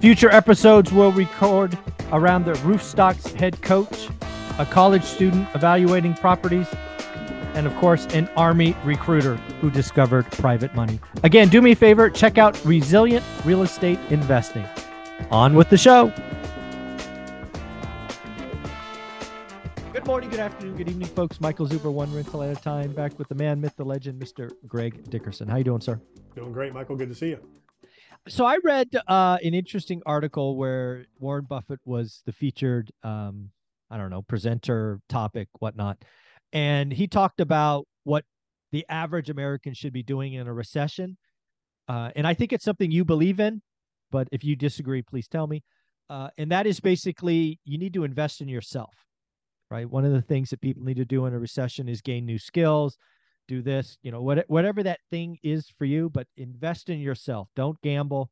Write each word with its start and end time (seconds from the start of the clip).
Future 0.00 0.30
episodes 0.30 0.92
will 0.92 1.10
record 1.10 1.76
around 2.12 2.44
the 2.44 2.52
Roofstocks 2.52 3.32
head 3.34 3.60
coach, 3.62 4.08
a 4.60 4.64
college 4.64 5.02
student 5.02 5.48
evaluating 5.56 6.14
properties, 6.14 6.68
and 7.54 7.66
of 7.66 7.74
course, 7.78 8.06
an 8.14 8.28
Army 8.36 8.76
recruiter 8.84 9.34
who 9.60 9.72
discovered 9.72 10.24
private 10.30 10.72
money. 10.76 11.00
Again, 11.24 11.48
do 11.48 11.60
me 11.60 11.72
a 11.72 11.76
favor, 11.76 12.08
check 12.10 12.38
out 12.38 12.64
Resilient 12.64 13.24
Real 13.44 13.62
Estate 13.62 13.98
Investing. 14.10 14.64
On 15.32 15.56
with 15.56 15.68
the 15.68 15.76
show. 15.76 16.12
Good 19.92 20.06
morning, 20.06 20.30
good 20.30 20.38
afternoon, 20.38 20.76
good 20.76 20.88
evening, 20.88 21.08
folks. 21.08 21.40
Michael 21.40 21.66
Zuber, 21.66 21.92
one 21.92 22.14
rental 22.14 22.44
at 22.44 22.56
a 22.56 22.60
time, 22.62 22.92
back 22.92 23.18
with 23.18 23.26
the 23.26 23.34
man, 23.34 23.60
myth, 23.60 23.74
the 23.76 23.84
legend, 23.84 24.22
Mr. 24.22 24.52
Greg 24.68 25.10
Dickerson. 25.10 25.48
How 25.48 25.56
you 25.56 25.64
doing, 25.64 25.80
sir? 25.80 26.00
Doing 26.36 26.52
great, 26.52 26.72
Michael. 26.72 26.94
Good 26.94 27.08
to 27.08 27.16
see 27.16 27.30
you. 27.30 27.40
So 28.26 28.44
I 28.44 28.58
read 28.62 28.88
uh, 29.06 29.38
an 29.42 29.54
interesting 29.54 30.02
article 30.04 30.56
where 30.56 31.06
Warren 31.18 31.46
Buffett 31.48 31.80
was 31.84 32.22
the 32.26 32.32
featured, 32.32 32.90
um, 33.02 33.50
I 33.90 33.96
don't 33.96 34.10
know, 34.10 34.22
presenter, 34.22 35.00
topic, 35.08 35.48
whatnot, 35.60 36.04
and 36.52 36.92
he 36.92 37.06
talked 37.06 37.40
about 37.40 37.86
what 38.04 38.24
the 38.72 38.84
average 38.88 39.30
American 39.30 39.74
should 39.74 39.92
be 39.92 40.02
doing 40.02 40.34
in 40.34 40.46
a 40.46 40.52
recession. 40.52 41.16
Uh, 41.88 42.10
and 42.16 42.26
I 42.26 42.34
think 42.34 42.52
it's 42.52 42.64
something 42.64 42.90
you 42.90 43.04
believe 43.04 43.40
in, 43.40 43.62
but 44.10 44.28
if 44.30 44.44
you 44.44 44.56
disagree, 44.56 45.02
please 45.02 45.26
tell 45.26 45.46
me. 45.46 45.62
Uh, 46.10 46.28
and 46.36 46.50
that 46.50 46.66
is 46.66 46.80
basically 46.80 47.60
you 47.64 47.78
need 47.78 47.94
to 47.94 48.04
invest 48.04 48.40
in 48.40 48.48
yourself, 48.48 48.94
right? 49.70 49.88
One 49.88 50.04
of 50.04 50.12
the 50.12 50.22
things 50.22 50.50
that 50.50 50.60
people 50.60 50.82
need 50.82 50.96
to 50.96 51.04
do 51.04 51.26
in 51.26 51.34
a 51.34 51.38
recession 51.38 51.88
is 51.88 52.00
gain 52.00 52.26
new 52.26 52.38
skills, 52.38 52.96
do 53.48 53.62
this, 53.62 53.98
you 54.02 54.12
know, 54.12 54.22
what, 54.22 54.44
whatever 54.48 54.82
that 54.84 55.00
thing 55.10 55.38
is 55.42 55.68
for 55.78 55.86
you, 55.86 56.10
but 56.10 56.26
invest 56.36 56.90
in 56.90 57.00
yourself. 57.00 57.48
Don't 57.56 57.80
gamble. 57.82 58.30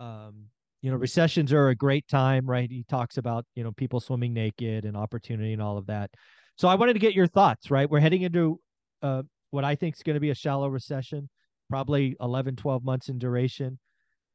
Um, 0.00 0.46
you 0.82 0.90
know, 0.90 0.96
recessions 0.96 1.52
are 1.52 1.68
a 1.68 1.74
great 1.74 2.08
time, 2.08 2.46
right? 2.46 2.70
He 2.70 2.84
talks 2.88 3.18
about, 3.18 3.44
you 3.54 3.62
know, 3.62 3.72
people 3.72 4.00
swimming 4.00 4.32
naked 4.32 4.84
and 4.84 4.96
opportunity 4.96 5.52
and 5.52 5.62
all 5.62 5.78
of 5.78 5.86
that. 5.86 6.10
So 6.56 6.68
I 6.68 6.74
wanted 6.74 6.94
to 6.94 6.98
get 6.98 7.14
your 7.14 7.26
thoughts, 7.26 7.70
right? 7.70 7.88
We're 7.88 8.00
heading 8.00 8.22
into 8.22 8.58
uh, 9.02 9.22
what 9.50 9.64
I 9.64 9.74
think 9.74 9.96
is 9.96 10.02
going 10.02 10.14
to 10.14 10.20
be 10.20 10.30
a 10.30 10.34
shallow 10.34 10.68
recession, 10.68 11.28
probably 11.68 12.16
11, 12.20 12.56
12 12.56 12.84
months 12.84 13.08
in 13.08 13.18
duration. 13.18 13.78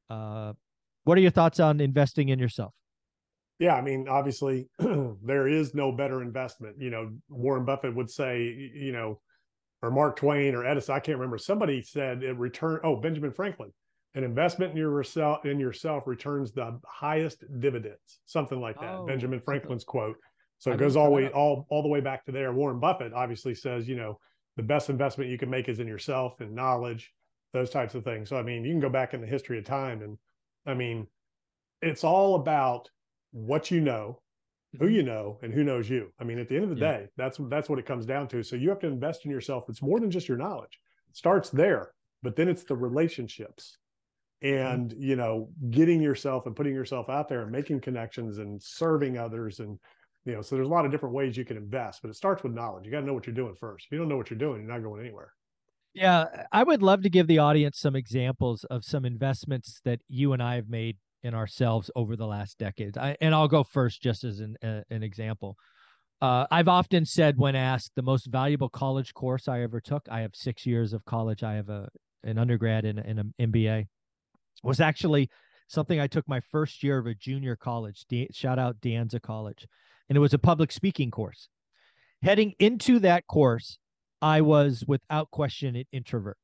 Uh, 0.09 0.53
what 1.03 1.17
are 1.17 1.21
your 1.21 1.31
thoughts 1.31 1.59
on 1.59 1.79
investing 1.79 2.29
in 2.29 2.37
yourself? 2.37 2.73
Yeah, 3.59 3.75
I 3.75 3.81
mean, 3.81 4.07
obviously, 4.09 4.67
there 4.79 5.47
is 5.47 5.73
no 5.73 5.91
better 5.91 6.21
investment. 6.21 6.77
You 6.79 6.89
know, 6.89 7.11
Warren 7.29 7.63
Buffett 7.63 7.95
would 7.95 8.09
say, 8.09 8.41
you 8.73 8.91
know, 8.91 9.19
or 9.81 9.91
Mark 9.91 10.15
Twain 10.15 10.55
or 10.55 10.65
Edison, 10.65 10.95
I 10.95 10.99
can't 10.99 11.17
remember. 11.17 11.37
Somebody 11.37 11.81
said 11.81 12.23
it 12.23 12.37
return. 12.37 12.79
Oh, 12.83 12.95
Benjamin 12.95 13.31
Franklin, 13.31 13.71
an 14.15 14.23
investment 14.23 14.71
in 14.71 14.77
yourself 14.77 15.45
in 15.45 15.59
yourself 15.59 16.03
returns 16.05 16.51
the 16.51 16.79
highest 16.85 17.43
dividends. 17.59 18.19
Something 18.25 18.59
like 18.59 18.79
that. 18.79 18.93
Oh, 18.93 19.05
Benjamin 19.05 19.39
Franklin's 19.39 19.83
quote. 19.83 20.17
So 20.59 20.71
it 20.71 20.77
goes 20.77 20.95
all 20.95 21.11
way 21.11 21.27
all 21.29 21.65
all 21.69 21.81
the 21.81 21.89
way 21.89 22.01
back 22.01 22.25
to 22.25 22.31
there. 22.31 22.53
Warren 22.53 22.79
Buffett 22.79 23.13
obviously 23.13 23.55
says, 23.55 23.87
you 23.87 23.95
know, 23.95 24.19
the 24.57 24.63
best 24.63 24.89
investment 24.89 25.31
you 25.31 25.37
can 25.37 25.49
make 25.49 25.67
is 25.67 25.79
in 25.79 25.87
yourself 25.87 26.39
and 26.39 26.53
knowledge, 26.53 27.11
those 27.51 27.71
types 27.71 27.95
of 27.95 28.03
things. 28.03 28.29
So 28.29 28.37
I 28.37 28.43
mean, 28.43 28.63
you 28.63 28.71
can 28.71 28.79
go 28.79 28.89
back 28.89 29.15
in 29.15 29.21
the 29.21 29.27
history 29.27 29.57
of 29.57 29.65
time, 29.65 30.03
and 30.03 30.19
I 30.67 30.75
mean, 30.75 31.07
it's 31.81 32.03
all 32.03 32.35
about 32.35 32.89
what 33.31 33.71
you 33.71 33.81
know 33.81 34.20
who 34.79 34.87
you 34.87 35.03
know 35.03 35.37
and 35.41 35.53
who 35.53 35.63
knows 35.63 35.89
you. 35.89 36.11
I 36.19 36.23
mean, 36.23 36.39
at 36.39 36.47
the 36.47 36.55
end 36.55 36.63
of 36.63 36.69
the 36.69 36.81
yeah. 36.83 36.91
day, 36.91 37.07
that's 37.17 37.39
that's 37.49 37.69
what 37.69 37.79
it 37.79 37.85
comes 37.85 38.05
down 38.05 38.27
to. 38.29 38.43
So 38.43 38.55
you 38.55 38.69
have 38.69 38.79
to 38.79 38.87
invest 38.87 39.25
in 39.25 39.31
yourself. 39.31 39.65
It's 39.69 39.81
more 39.81 39.99
than 39.99 40.11
just 40.11 40.27
your 40.27 40.37
knowledge. 40.37 40.79
It 41.09 41.17
starts 41.17 41.49
there, 41.49 41.91
but 42.23 42.35
then 42.35 42.47
it's 42.47 42.63
the 42.63 42.75
relationships 42.75 43.77
and 44.41 44.91
mm-hmm. 44.91 45.01
you 45.01 45.15
know 45.15 45.49
getting 45.69 46.01
yourself 46.01 46.45
and 46.45 46.55
putting 46.55 46.73
yourself 46.73 47.09
out 47.09 47.29
there 47.29 47.43
and 47.43 47.51
making 47.51 47.79
connections 47.79 48.39
and 48.39 48.61
serving 48.61 49.17
others 49.17 49.59
and 49.59 49.77
you 50.25 50.33
know 50.33 50.41
so 50.41 50.55
there's 50.55 50.67
a 50.67 50.71
lot 50.71 50.85
of 50.85 50.91
different 50.91 51.13
ways 51.13 51.37
you 51.37 51.45
can 51.45 51.57
invest 51.57 52.01
but 52.01 52.09
it 52.09 52.15
starts 52.15 52.43
with 52.43 52.53
knowledge 52.53 52.85
you 52.85 52.91
got 52.91 53.01
to 53.01 53.05
know 53.05 53.13
what 53.13 53.27
you're 53.27 53.35
doing 53.35 53.55
first 53.59 53.85
if 53.85 53.91
you 53.91 53.97
don't 53.97 54.09
know 54.09 54.17
what 54.17 54.29
you're 54.29 54.39
doing 54.39 54.61
you're 54.61 54.71
not 54.71 54.81
going 54.81 55.01
anywhere 55.01 55.33
yeah 55.93 56.25
i 56.51 56.63
would 56.63 56.81
love 56.81 57.01
to 57.03 57.09
give 57.09 57.27
the 57.27 57.37
audience 57.37 57.79
some 57.79 57.95
examples 57.95 58.63
of 58.65 58.83
some 58.83 59.05
investments 59.05 59.79
that 59.83 59.99
you 60.07 60.33
and 60.33 60.41
i 60.41 60.55
have 60.55 60.69
made 60.69 60.97
in 61.23 61.33
ourselves 61.33 61.89
over 61.95 62.15
the 62.15 62.25
last 62.25 62.57
decades. 62.57 62.97
I, 62.97 63.15
and 63.21 63.33
I'll 63.33 63.47
go 63.47 63.63
first 63.63 64.01
just 64.01 64.23
as 64.23 64.39
an, 64.39 64.57
uh, 64.63 64.81
an 64.89 65.03
example. 65.03 65.55
Uh, 66.21 66.45
I've 66.51 66.67
often 66.67 67.05
said 67.05 67.37
when 67.37 67.55
asked 67.55 67.93
the 67.95 68.03
most 68.03 68.27
valuable 68.27 68.69
college 68.69 69.13
course 69.13 69.47
I 69.47 69.61
ever 69.61 69.81
took, 69.81 70.07
I 70.09 70.21
have 70.21 70.35
six 70.35 70.65
years 70.65 70.93
of 70.93 71.03
college. 71.05 71.43
I 71.43 71.53
have 71.53 71.69
a 71.69 71.89
an 72.23 72.37
undergrad 72.37 72.85
and, 72.85 72.99
and 72.99 73.19
an 73.19 73.33
MBA, 73.39 73.87
was 74.63 74.79
actually 74.79 75.29
something 75.67 75.99
I 75.99 76.07
took 76.07 76.27
my 76.27 76.39
first 76.51 76.83
year 76.83 76.99
of 76.99 77.07
a 77.07 77.15
junior 77.15 77.55
college. 77.55 78.05
Shout 78.31 78.59
out 78.59 78.81
De 78.81 78.91
Anza 78.91 79.21
College, 79.21 79.67
and 80.09 80.15
it 80.15 80.19
was 80.19 80.33
a 80.33 80.39
public 80.39 80.71
speaking 80.71 81.11
course. 81.11 81.49
Heading 82.21 82.53
into 82.59 82.99
that 82.99 83.25
course, 83.25 83.79
I 84.21 84.41
was 84.41 84.83
without 84.87 85.31
question 85.31 85.75
an 85.75 85.85
introvert 85.91 86.37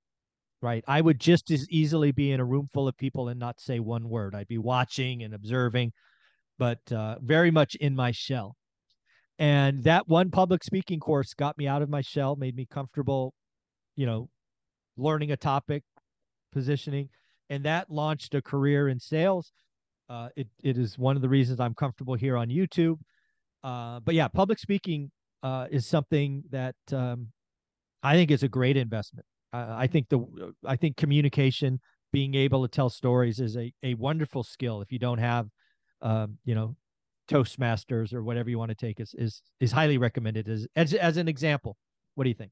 right? 0.61 0.83
I 0.87 1.01
would 1.01 1.19
just 1.19 1.51
as 1.51 1.69
easily 1.69 2.11
be 2.11 2.31
in 2.31 2.39
a 2.39 2.45
room 2.45 2.69
full 2.73 2.87
of 2.87 2.97
people 2.97 3.29
and 3.29 3.39
not 3.39 3.59
say 3.59 3.79
one 3.79 4.09
word. 4.09 4.35
I'd 4.35 4.47
be 4.47 4.57
watching 4.57 5.23
and 5.23 5.33
observing, 5.33 5.93
but 6.57 6.79
uh, 6.91 7.17
very 7.21 7.51
much 7.51 7.75
in 7.75 7.95
my 7.95 8.11
shell. 8.11 8.55
And 9.39 9.83
that 9.83 10.07
one 10.07 10.31
public 10.31 10.63
speaking 10.63 10.99
course 10.99 11.33
got 11.33 11.57
me 11.57 11.67
out 11.67 11.81
of 11.81 11.89
my 11.89 12.01
shell, 12.01 12.35
made 12.35 12.55
me 12.55 12.65
comfortable, 12.65 13.33
you 13.95 14.05
know, 14.05 14.29
learning 14.97 15.31
a 15.31 15.37
topic, 15.37 15.83
positioning, 16.51 17.09
and 17.49 17.63
that 17.65 17.89
launched 17.91 18.33
a 18.33 18.41
career 18.41 18.89
in 18.89 18.99
sales. 18.99 19.51
Uh, 20.09 20.29
it 20.35 20.47
it 20.63 20.77
is 20.77 20.97
one 20.97 21.15
of 21.15 21.21
the 21.21 21.29
reasons 21.29 21.59
I'm 21.59 21.75
comfortable 21.75 22.15
here 22.15 22.35
on 22.35 22.47
YouTube. 22.47 22.97
Uh, 23.63 23.99
but 23.99 24.15
yeah, 24.15 24.27
public 24.27 24.57
speaking 24.57 25.11
uh, 25.43 25.67
is 25.69 25.85
something 25.85 26.43
that 26.49 26.75
um, 26.91 27.27
I 28.01 28.15
think 28.15 28.31
is 28.31 28.43
a 28.43 28.47
great 28.47 28.77
investment. 28.77 29.25
I 29.53 29.87
think 29.87 30.09
the 30.09 30.53
I 30.65 30.75
think 30.75 30.97
communication, 30.97 31.79
being 32.11 32.35
able 32.35 32.67
to 32.67 32.67
tell 32.67 32.89
stories, 32.89 33.39
is 33.39 33.55
a 33.57 33.73
a 33.83 33.93
wonderful 33.95 34.43
skill. 34.43 34.81
If 34.81 34.91
you 34.91 34.99
don't 34.99 35.19
have, 35.19 35.47
um, 36.01 36.37
you 36.45 36.55
know, 36.55 36.75
Toastmasters 37.29 38.13
or 38.13 38.23
whatever 38.23 38.49
you 38.49 38.59
want 38.59 38.69
to 38.69 38.75
take, 38.75 38.99
is 38.99 39.15
is 39.17 39.41
is 39.59 39.71
highly 39.71 39.97
recommended. 39.97 40.47
As 40.49 40.67
as 40.75 40.93
as 40.93 41.17
an 41.17 41.27
example, 41.27 41.77
what 42.15 42.23
do 42.25 42.29
you 42.29 42.35
think? 42.35 42.51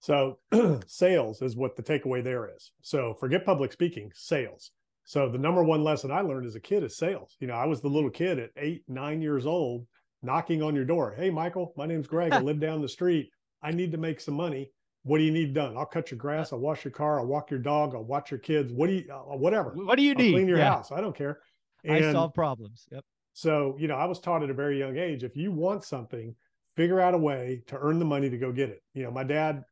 So, 0.00 0.38
sales 0.86 1.42
is 1.42 1.56
what 1.56 1.76
the 1.76 1.82
takeaway 1.82 2.24
there 2.24 2.50
is. 2.54 2.72
So, 2.80 3.14
forget 3.20 3.44
public 3.44 3.72
speaking, 3.72 4.10
sales. 4.14 4.72
So, 5.04 5.28
the 5.28 5.38
number 5.38 5.62
one 5.62 5.84
lesson 5.84 6.10
I 6.10 6.22
learned 6.22 6.46
as 6.46 6.56
a 6.56 6.60
kid 6.60 6.82
is 6.82 6.96
sales. 6.96 7.36
You 7.38 7.46
know, 7.46 7.54
I 7.54 7.66
was 7.66 7.80
the 7.80 7.88
little 7.88 8.10
kid 8.10 8.40
at 8.40 8.50
eight, 8.56 8.82
nine 8.88 9.22
years 9.22 9.46
old 9.46 9.86
knocking 10.22 10.62
on 10.62 10.74
your 10.74 10.84
door. 10.84 11.14
Hey, 11.16 11.30
Michael, 11.30 11.72
my 11.76 11.86
name's 11.86 12.06
Greg. 12.08 12.32
I 12.32 12.40
live 12.40 12.60
down 12.60 12.82
the 12.82 12.88
street. 12.88 13.30
I 13.62 13.70
need 13.70 13.92
to 13.92 13.98
make 13.98 14.20
some 14.20 14.34
money 14.34 14.72
what 15.04 15.18
do 15.18 15.24
you 15.24 15.32
need 15.32 15.54
done? 15.54 15.76
I'll 15.76 15.86
cut 15.86 16.10
your 16.10 16.18
grass. 16.18 16.52
I'll 16.52 16.60
wash 16.60 16.84
your 16.84 16.92
car. 16.92 17.20
I'll 17.20 17.26
walk 17.26 17.50
your 17.50 17.60
dog. 17.60 17.94
I'll 17.94 18.04
watch 18.04 18.30
your 18.30 18.40
kids. 18.40 18.72
What 18.72 18.86
do 18.88 18.94
you, 18.94 19.04
uh, 19.12 19.36
whatever. 19.36 19.70
What 19.70 19.96
do 19.96 20.02
you 20.02 20.12
I'll 20.12 20.16
need? 20.16 20.32
Clean 20.32 20.48
your 20.48 20.58
yeah. 20.58 20.74
house. 20.74 20.92
I 20.92 21.00
don't 21.00 21.16
care. 21.16 21.40
And 21.84 22.04
I 22.04 22.12
solve 22.12 22.34
problems. 22.34 22.86
Yep. 22.92 23.04
So, 23.32 23.76
you 23.78 23.88
know, 23.88 23.96
I 23.96 24.04
was 24.04 24.20
taught 24.20 24.42
at 24.42 24.50
a 24.50 24.54
very 24.54 24.78
young 24.78 24.96
age 24.96 25.24
if 25.24 25.36
you 25.36 25.50
want 25.50 25.84
something, 25.84 26.34
figure 26.76 27.00
out 27.00 27.14
a 27.14 27.18
way 27.18 27.62
to 27.66 27.78
earn 27.78 27.98
the 27.98 28.04
money 28.04 28.30
to 28.30 28.38
go 28.38 28.52
get 28.52 28.70
it. 28.70 28.82
You 28.94 29.02
know, 29.04 29.10
my 29.10 29.24
dad, 29.24 29.64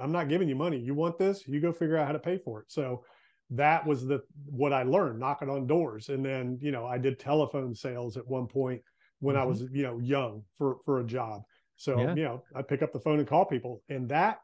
I'm 0.00 0.12
not 0.12 0.28
giving 0.28 0.48
you 0.48 0.56
money. 0.56 0.78
You 0.78 0.94
want 0.94 1.18
this? 1.18 1.48
You 1.48 1.60
go 1.60 1.72
figure 1.72 1.96
out 1.96 2.06
how 2.06 2.12
to 2.12 2.18
pay 2.18 2.38
for 2.38 2.60
it. 2.60 2.66
So, 2.68 3.04
that 3.50 3.86
was 3.86 4.06
the 4.06 4.22
what 4.46 4.72
I 4.72 4.82
learned, 4.82 5.20
knocking 5.20 5.48
on 5.48 5.66
doors. 5.66 6.08
And 6.08 6.24
then, 6.24 6.58
you 6.60 6.72
know, 6.72 6.84
I 6.84 6.98
did 6.98 7.18
telephone 7.18 7.74
sales 7.74 8.16
at 8.16 8.26
one 8.26 8.48
point 8.48 8.82
when 9.20 9.36
mm-hmm. 9.36 9.42
I 9.42 9.46
was, 9.46 9.62
you 9.72 9.84
know, 9.84 9.98
young 10.00 10.42
for 10.58 10.78
for 10.84 11.00
a 11.00 11.04
job. 11.04 11.42
So, 11.76 12.00
yeah. 12.00 12.14
you 12.14 12.24
know, 12.24 12.42
I 12.54 12.62
pick 12.62 12.82
up 12.82 12.92
the 12.92 12.98
phone 12.98 13.18
and 13.18 13.28
call 13.28 13.44
people. 13.44 13.82
And 13.88 14.08
that 14.08 14.38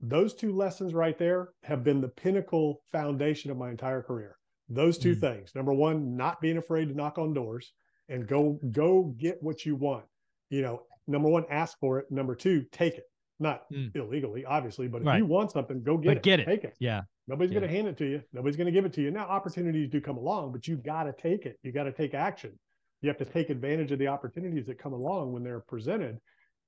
those 0.00 0.34
two 0.34 0.54
lessons 0.56 0.94
right 0.94 1.18
there 1.18 1.50
have 1.62 1.84
been 1.84 2.00
the 2.00 2.08
pinnacle 2.08 2.82
foundation 2.90 3.50
of 3.50 3.56
my 3.56 3.70
entire 3.70 4.02
career. 4.02 4.36
Those 4.68 4.98
2 4.98 5.16
mm 5.16 5.20
things. 5.20 5.54
Number 5.54 5.72
one, 5.72 6.16
not 6.16 6.40
being 6.40 6.56
afraid 6.56 6.88
to 6.88 6.94
knock 6.94 7.18
on 7.18 7.34
doors 7.34 7.72
and 8.08 8.26
go 8.26 8.58
go 8.70 9.14
get 9.18 9.42
what 9.42 9.66
you 9.66 9.76
want. 9.76 10.04
You 10.48 10.62
know, 10.62 10.82
number 11.06 11.28
one, 11.28 11.44
ask 11.50 11.78
for 11.78 11.98
it. 11.98 12.10
Number 12.10 12.34
two, 12.34 12.64
take 12.72 12.94
it. 12.94 13.04
not 13.40 13.62
mm. 13.72 13.94
illegally, 13.96 14.44
obviously, 14.44 14.86
but 14.86 15.00
if 15.00 15.06
right. 15.06 15.18
you 15.18 15.26
want 15.26 15.50
something, 15.50 15.82
go 15.82 15.96
get 15.96 16.08
but 16.08 16.16
it. 16.18 16.22
Get 16.22 16.40
it. 16.40 16.46
Take 16.46 16.64
it. 16.64 16.74
Yeah. 16.78 17.02
Nobody's 17.26 17.52
yeah. 17.52 17.60
going 17.60 17.70
to 17.70 17.76
hand 17.76 17.88
it 17.88 17.96
to 17.98 18.04
you. 18.04 18.22
Nobody's 18.32 18.56
going 18.56 18.66
to 18.66 18.72
give 18.72 18.84
it 18.84 18.92
to 18.94 19.02
you. 19.02 19.10
Now, 19.10 19.24
opportunities 19.26 19.88
do 19.88 20.00
come 20.00 20.18
along, 20.18 20.52
but 20.52 20.68
you've 20.68 20.82
got 20.82 21.04
to 21.04 21.12
take 21.12 21.46
it. 21.46 21.58
You 21.62 21.72
got 21.72 21.84
to 21.84 21.92
take 21.92 22.14
action. 22.14 22.58
You 23.02 23.08
have 23.08 23.18
to 23.18 23.24
take 23.24 23.48
advantage 23.48 23.92
of 23.92 23.98
the 23.98 24.08
opportunities 24.08 24.66
that 24.66 24.78
come 24.78 24.92
along 24.92 25.32
when 25.32 25.42
they're 25.42 25.60
presented. 25.60 26.18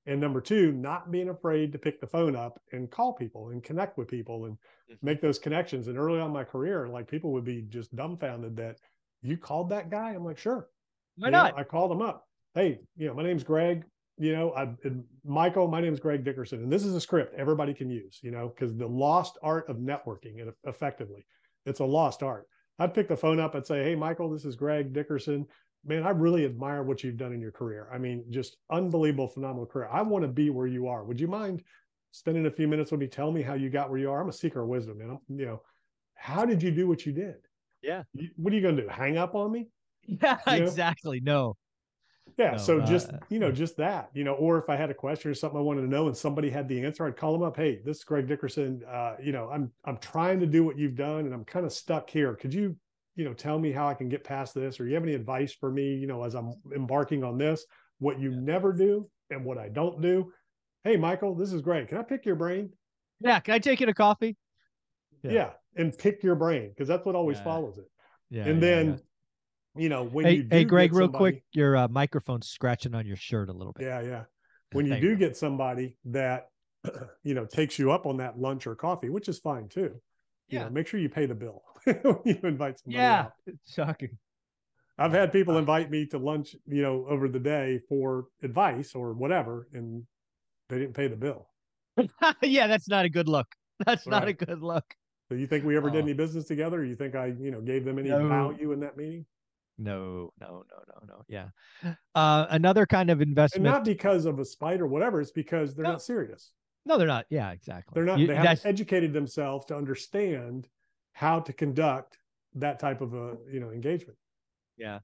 And 0.05 0.19
number 0.19 0.41
two, 0.41 0.73
not 0.73 1.11
being 1.11 1.29
afraid 1.29 1.71
to 1.71 1.77
pick 1.77 2.01
the 2.01 2.07
phone 2.07 2.35
up 2.35 2.59
and 2.71 2.91
call 2.91 3.13
people 3.13 3.49
and 3.49 3.63
connect 3.63 3.97
with 3.97 4.09
people 4.09 4.45
and 4.45 4.55
mm-hmm. 4.55 4.95
make 5.01 5.21
those 5.21 5.39
connections. 5.39 5.87
And 5.87 5.97
early 5.97 6.19
on 6.19 6.31
my 6.31 6.43
career, 6.43 6.87
like 6.89 7.07
people 7.07 7.31
would 7.33 7.45
be 7.45 7.61
just 7.69 7.95
dumbfounded 7.95 8.57
that 8.57 8.77
you 9.21 9.37
called 9.37 9.69
that 9.69 9.89
guy. 9.89 10.11
I'm 10.11 10.25
like, 10.25 10.37
sure. 10.37 10.67
Why 11.15 11.27
you 11.27 11.31
not? 11.31 11.55
Know, 11.55 11.61
I 11.61 11.63
called 11.63 11.91
him 11.91 12.01
up. 12.01 12.27
Hey, 12.53 12.79
you 12.97 13.07
know, 13.07 13.13
my 13.13 13.23
name's 13.23 13.43
Greg. 13.43 13.85
You 14.17 14.33
know, 14.33 14.53
I 14.53 14.69
Michael, 15.25 15.67
my 15.67 15.81
name's 15.81 15.99
Greg 15.99 16.23
Dickerson, 16.23 16.61
and 16.61 16.71
this 16.71 16.85
is 16.85 16.93
a 16.93 17.01
script 17.01 17.33
everybody 17.35 17.73
can 17.73 17.89
use, 17.89 18.19
you 18.21 18.29
know, 18.29 18.49
because 18.49 18.75
the 18.75 18.85
lost 18.85 19.39
art 19.41 19.67
of 19.69 19.77
networking 19.77 20.39
and 20.39 20.51
effectively, 20.65 21.25
it's 21.65 21.79
a 21.79 21.85
lost 21.85 22.21
art. 22.21 22.47
I'd 22.77 22.93
pick 22.93 23.07
the 23.07 23.17
phone 23.17 23.39
up 23.39 23.55
and 23.55 23.65
say, 23.65 23.83
Hey, 23.83 23.95
Michael, 23.95 24.29
this 24.29 24.45
is 24.45 24.55
Greg 24.55 24.93
Dickerson 24.93 25.47
man, 25.85 26.03
I 26.03 26.09
really 26.09 26.45
admire 26.45 26.83
what 26.83 27.03
you've 27.03 27.17
done 27.17 27.33
in 27.33 27.41
your 27.41 27.51
career. 27.51 27.89
I 27.93 27.97
mean, 27.97 28.23
just 28.29 28.57
unbelievable, 28.71 29.27
phenomenal 29.27 29.65
career. 29.65 29.89
I 29.91 30.01
want 30.01 30.23
to 30.23 30.27
be 30.29 30.49
where 30.49 30.67
you 30.67 30.87
are. 30.87 31.03
Would 31.03 31.19
you 31.19 31.27
mind 31.27 31.63
spending 32.11 32.45
a 32.45 32.51
few 32.51 32.67
minutes 32.67 32.91
with 32.91 32.99
me? 32.99 33.07
Tell 33.07 33.31
me 33.31 33.41
how 33.41 33.53
you 33.53 33.69
got 33.69 33.89
where 33.89 33.99
you 33.99 34.09
are. 34.11 34.21
I'm 34.21 34.29
a 34.29 34.33
seeker 34.33 34.61
of 34.61 34.67
wisdom, 34.67 34.99
man. 34.99 35.09
I'm, 35.09 35.37
you 35.37 35.45
know, 35.45 35.61
how 36.15 36.45
did 36.45 36.63
you 36.63 36.71
do 36.71 36.87
what 36.87 37.05
you 37.05 37.11
did? 37.11 37.35
Yeah. 37.81 38.03
You, 38.13 38.29
what 38.37 38.53
are 38.53 38.55
you 38.55 38.61
going 38.61 38.77
to 38.77 38.83
do? 38.83 38.87
Hang 38.87 39.17
up 39.17 39.35
on 39.35 39.51
me? 39.51 39.67
Yeah, 40.05 40.37
you 40.47 40.59
know? 40.59 40.65
exactly. 40.65 41.19
No. 41.19 41.57
Yeah. 42.37 42.51
No, 42.51 42.57
so 42.57 42.79
uh, 42.79 42.85
just, 42.85 43.11
you 43.29 43.39
know, 43.39 43.51
just 43.51 43.77
that, 43.77 44.09
you 44.13 44.23
know, 44.23 44.33
or 44.33 44.57
if 44.57 44.69
I 44.69 44.75
had 44.75 44.89
a 44.89 44.93
question 44.93 45.29
or 45.29 45.33
something 45.33 45.59
I 45.59 45.61
wanted 45.61 45.81
to 45.81 45.87
know 45.87 46.07
and 46.07 46.15
somebody 46.15 46.49
had 46.49 46.67
the 46.69 46.83
answer, 46.83 47.05
I'd 47.05 47.17
call 47.17 47.33
them 47.33 47.43
up. 47.43 47.57
Hey, 47.57 47.81
this 47.83 47.97
is 47.97 48.03
Greg 48.05 48.27
Dickerson. 48.27 48.81
Uh, 48.89 49.15
you 49.21 49.33
know, 49.33 49.49
I'm, 49.49 49.71
I'm 49.85 49.97
trying 49.97 50.39
to 50.39 50.45
do 50.45 50.63
what 50.63 50.77
you've 50.77 50.95
done 50.95 51.25
and 51.25 51.33
I'm 51.33 51.43
kind 51.43 51.65
of 51.65 51.73
stuck 51.73 52.09
here. 52.09 52.35
Could 52.35 52.53
you 52.53 52.77
you 53.15 53.25
know, 53.25 53.33
tell 53.33 53.59
me 53.59 53.71
how 53.71 53.87
I 53.87 53.93
can 53.93 54.09
get 54.09 54.23
past 54.23 54.53
this, 54.53 54.79
or 54.79 54.87
you 54.87 54.95
have 54.95 55.03
any 55.03 55.13
advice 55.13 55.53
for 55.53 55.71
me, 55.71 55.95
you 55.95 56.07
know, 56.07 56.23
as 56.23 56.33
I'm 56.33 56.53
embarking 56.75 57.23
on 57.23 57.37
this, 57.37 57.65
what 57.99 58.19
you 58.19 58.31
yeah. 58.31 58.39
never 58.39 58.73
do 58.73 59.09
and 59.29 59.45
what 59.45 59.57
I 59.57 59.69
don't 59.69 60.01
do. 60.01 60.31
Hey, 60.83 60.97
Michael, 60.97 61.35
this 61.35 61.53
is 61.53 61.61
Greg. 61.61 61.87
Can 61.87 61.97
I 61.97 62.03
pick 62.03 62.25
your 62.25 62.35
brain? 62.35 62.71
Yeah. 63.19 63.39
Can 63.39 63.53
I 63.53 63.59
take 63.59 63.79
you 63.79 63.85
to 63.85 63.93
coffee? 63.93 64.35
Yeah. 65.21 65.31
yeah 65.31 65.49
and 65.75 65.97
pick 65.97 66.23
your 66.23 66.35
brain 66.35 66.69
because 66.69 66.87
that's 66.87 67.05
what 67.05 67.15
always 67.15 67.37
yeah. 67.37 67.43
follows 67.43 67.77
it. 67.77 67.89
Yeah. 68.29 68.45
And 68.45 68.61
then, 68.61 68.99
you 69.75 69.89
know, 69.89 70.03
when 70.03 70.25
hey, 70.25 70.33
you 70.33 70.47
hey, 70.49 70.63
Greg, 70.63 70.91
somebody, 70.91 71.11
real 71.11 71.17
quick, 71.17 71.43
your 71.53 71.77
uh, 71.77 71.87
microphone's 71.87 72.47
scratching 72.47 72.95
on 72.95 73.05
your 73.05 73.15
shirt 73.15 73.49
a 73.49 73.53
little 73.53 73.73
bit. 73.73 73.85
Yeah. 73.85 74.01
Yeah. 74.01 74.23
When 74.71 74.87
you 74.87 74.99
do 74.99 75.09
you. 75.09 75.15
get 75.15 75.37
somebody 75.37 75.97
that, 76.05 76.47
you 77.23 77.35
know, 77.35 77.45
takes 77.45 77.77
you 77.77 77.91
up 77.91 78.07
on 78.07 78.17
that 78.17 78.39
lunch 78.39 78.65
or 78.65 78.75
coffee, 78.75 79.09
which 79.09 79.29
is 79.29 79.37
fine 79.37 79.69
too 79.69 80.01
you 80.53 80.59
yeah. 80.59 80.65
know, 80.65 80.69
make 80.69 80.87
sure 80.87 80.99
you 80.99 81.09
pay 81.09 81.25
the 81.25 81.33
bill 81.33 81.63
when 81.85 82.19
you 82.25 82.39
invite 82.43 82.79
somebody. 82.79 82.97
Yeah, 82.97 83.19
out. 83.21 83.33
it's 83.47 83.73
shocking. 83.73 84.17
I've 84.99 85.11
had 85.11 85.31
people 85.31 85.57
invite 85.57 85.89
me 85.89 86.05
to 86.07 86.19
lunch, 86.19 86.55
you 86.67 86.83
know, 86.83 87.05
over 87.09 87.27
the 87.27 87.39
day 87.39 87.79
for 87.89 88.25
advice 88.43 88.93
or 88.93 89.13
whatever, 89.13 89.67
and 89.73 90.03
they 90.69 90.77
didn't 90.77 90.93
pay 90.93 91.07
the 91.07 91.15
bill. 91.15 91.47
yeah, 92.43 92.67
that's 92.67 92.87
not 92.87 93.05
a 93.05 93.09
good 93.09 93.27
look. 93.27 93.47
That's 93.83 94.05
right. 94.05 94.11
not 94.11 94.27
a 94.27 94.33
good 94.33 94.61
look. 94.61 94.85
So 95.29 95.35
you 95.35 95.47
think 95.47 95.65
we 95.65 95.75
ever 95.75 95.89
oh. 95.89 95.93
did 95.93 96.03
any 96.03 96.13
business 96.13 96.45
together? 96.45 96.85
You 96.85 96.95
think 96.95 97.15
I, 97.15 97.33
you 97.39 97.49
know, 97.49 97.59
gave 97.59 97.85
them 97.85 97.97
any 97.97 98.09
no. 98.09 98.27
value 98.27 98.71
in 98.71 98.79
that 98.81 98.95
meeting? 98.95 99.25
No, 99.79 100.31
no, 100.39 100.63
no, 100.69 100.83
no, 100.87 101.07
no. 101.07 101.25
Yeah. 101.27 101.47
Uh, 102.13 102.45
another 102.51 102.85
kind 102.85 103.09
of 103.09 103.21
investment. 103.21 103.65
And 103.65 103.73
not 103.73 103.83
because 103.83 104.25
of 104.25 104.37
a 104.37 104.45
spite 104.45 104.79
or 104.79 104.85
whatever. 104.85 105.19
It's 105.19 105.31
because 105.31 105.73
they're 105.73 105.83
no. 105.83 105.93
not 105.93 106.03
serious. 106.03 106.51
No, 106.85 106.97
they're 106.97 107.07
not. 107.07 107.25
Yeah, 107.29 107.51
exactly. 107.51 107.93
They're 107.95 108.05
not. 108.05 108.19
You, 108.19 108.27
they 108.27 108.35
haven't 108.35 108.65
educated 108.65 109.13
themselves 109.13 109.65
to 109.65 109.77
understand 109.77 110.67
how 111.13 111.39
to 111.39 111.53
conduct 111.53 112.17
that 112.55 112.79
type 112.79 113.01
of 113.01 113.13
a 113.13 113.37
you 113.51 113.59
know 113.59 113.69
engagement. 113.69 114.17
Yeah. 114.77 114.99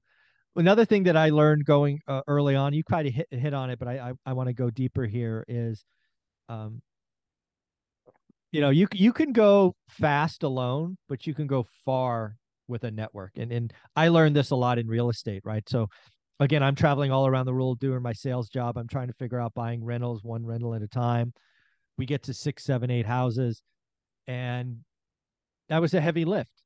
Another 0.56 0.84
thing 0.84 1.04
that 1.04 1.16
I 1.16 1.30
learned 1.30 1.64
going 1.64 2.00
uh, 2.08 2.22
early 2.26 2.56
on, 2.56 2.74
you 2.74 2.82
kind 2.82 3.06
of 3.06 3.14
hit 3.14 3.28
hit 3.30 3.54
on 3.54 3.70
it, 3.70 3.78
but 3.78 3.88
I 3.88 4.10
I, 4.10 4.12
I 4.26 4.32
want 4.32 4.48
to 4.48 4.52
go 4.52 4.68
deeper 4.68 5.06
here. 5.06 5.44
Is, 5.48 5.84
um, 6.48 6.82
you 8.52 8.60
know, 8.60 8.70
you 8.70 8.86
you 8.92 9.12
can 9.12 9.32
go 9.32 9.74
fast 9.88 10.42
alone, 10.42 10.98
but 11.08 11.26
you 11.26 11.34
can 11.34 11.46
go 11.46 11.66
far 11.84 12.36
with 12.68 12.84
a 12.84 12.90
network. 12.90 13.32
And 13.36 13.52
and 13.52 13.72
I 13.96 14.08
learned 14.08 14.36
this 14.36 14.50
a 14.50 14.56
lot 14.56 14.78
in 14.78 14.86
real 14.86 15.08
estate, 15.08 15.42
right? 15.44 15.66
So 15.68 15.88
again, 16.40 16.62
I'm 16.62 16.74
traveling 16.74 17.12
all 17.12 17.26
around 17.26 17.46
the 17.46 17.54
world 17.54 17.78
doing 17.78 18.02
my 18.02 18.12
sales 18.12 18.48
job. 18.48 18.76
I'm 18.76 18.88
trying 18.88 19.08
to 19.08 19.14
figure 19.14 19.40
out 19.40 19.54
buying 19.54 19.84
rentals 19.84 20.24
one 20.24 20.44
rental 20.44 20.74
at 20.74 20.82
a 20.82 20.88
time 20.88 21.32
we 22.00 22.06
get 22.06 22.22
to 22.22 22.32
six, 22.34 22.64
seven, 22.64 22.90
eight 22.90 23.04
houses, 23.04 23.62
and 24.26 24.78
that 25.68 25.82
was 25.82 25.92
a 25.92 26.00
heavy 26.00 26.24
lift. 26.24 26.62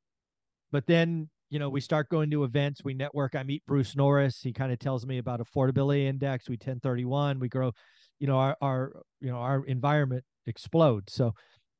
But 0.70 0.86
then, 0.86 1.28
you 1.50 1.58
know, 1.58 1.68
we 1.68 1.80
start 1.80 2.08
going 2.08 2.30
to 2.30 2.44
events, 2.44 2.84
we 2.84 2.94
network. 2.94 3.34
I 3.34 3.42
meet 3.42 3.66
Bruce 3.66 3.96
Norris. 3.96 4.40
He 4.40 4.52
kind 4.52 4.70
of 4.70 4.78
tells 4.78 5.04
me 5.04 5.18
about 5.18 5.40
affordability 5.40 6.06
index. 6.06 6.48
We 6.48 6.54
1031. 6.54 7.40
We 7.40 7.48
grow, 7.48 7.72
you 8.20 8.28
know, 8.28 8.36
our 8.36 8.56
our 8.60 9.02
you 9.20 9.28
know 9.28 9.38
our 9.38 9.64
environment 9.66 10.22
explodes. 10.46 11.12
So, 11.12 11.34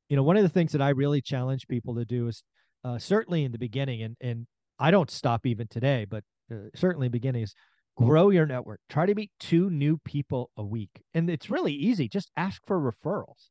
you 0.09 0.17
know, 0.17 0.23
one 0.23 0.35
of 0.35 0.43
the 0.43 0.49
things 0.49 0.73
that 0.73 0.81
I 0.81 0.89
really 0.89 1.21
challenge 1.21 1.65
people 1.69 1.95
to 1.95 2.03
do 2.03 2.27
is 2.27 2.43
uh, 2.83 2.99
certainly 2.99 3.45
in 3.45 3.53
the 3.53 3.57
beginning, 3.57 4.03
and 4.03 4.17
and 4.19 4.47
I 4.79 4.91
don't 4.91 5.09
stop 5.09 5.45
even 5.45 5.67
today, 5.69 6.05
but 6.09 6.25
uh, 6.51 6.67
certainly 6.75 7.07
beginning 7.07 7.43
is 7.43 7.55
grow 7.95 8.29
your 8.29 8.45
network 8.45 8.79
try 8.89 9.05
to 9.05 9.15
meet 9.15 9.31
two 9.39 9.69
new 9.69 9.97
people 9.99 10.51
a 10.57 10.63
week 10.63 11.01
and 11.13 11.29
it's 11.29 11.49
really 11.49 11.73
easy 11.73 12.09
just 12.09 12.29
ask 12.35 12.61
for 12.65 12.79
referrals 12.79 13.49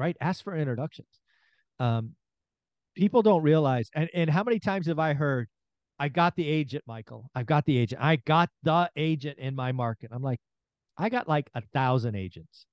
right? 0.00 0.16
Ask 0.20 0.42
for 0.42 0.56
introductions. 0.56 1.20
Um, 1.78 2.12
people 2.96 3.22
don't 3.22 3.42
realize 3.42 3.88
and, 3.94 4.08
and 4.14 4.28
how 4.28 4.42
many 4.42 4.58
times 4.58 4.88
have 4.88 4.98
i 4.98 5.14
heard 5.14 5.48
i 6.00 6.08
got 6.08 6.34
the 6.34 6.46
agent 6.46 6.82
michael. 6.88 7.30
I've 7.34 7.46
got 7.46 7.64
the 7.64 7.78
agent. 7.78 8.02
I 8.02 8.16
got 8.16 8.50
the 8.64 8.90
agent 8.96 9.38
in 9.38 9.54
my 9.54 9.70
market. 9.70 10.10
I'm 10.12 10.22
like 10.22 10.40
i 10.98 11.08
got 11.08 11.28
like 11.28 11.48
a 11.54 11.62
thousand 11.72 12.16
agents 12.16 12.66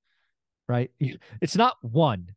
right? 0.68 0.90
It's 1.42 1.56
not 1.56 1.76
one. 1.82 2.30